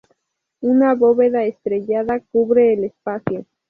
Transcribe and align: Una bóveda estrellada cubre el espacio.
Una 0.61 0.95
bóveda 0.95 1.43
estrellada 1.43 2.21
cubre 2.31 2.73
el 2.73 2.85
espacio. 2.85 3.45